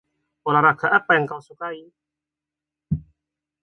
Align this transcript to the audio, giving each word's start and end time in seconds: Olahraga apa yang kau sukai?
Olahraga 0.49 0.87
apa 0.97 1.11
yang 1.15 1.25
kau 1.29 1.37
sukai? 1.47 1.79